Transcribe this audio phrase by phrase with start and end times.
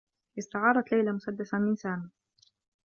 [0.39, 2.09] استعارت ليلى مسدّسا من سامي.